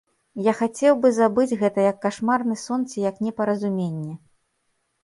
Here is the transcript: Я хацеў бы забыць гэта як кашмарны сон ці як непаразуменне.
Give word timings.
Я 0.45 0.53
хацеў 0.61 0.95
бы 1.03 1.11
забыць 1.17 1.57
гэта 1.65 1.85
як 1.91 2.01
кашмарны 2.09 2.55
сон 2.65 2.89
ці 2.95 3.07
як 3.09 3.25
непаразуменне. 3.29 4.13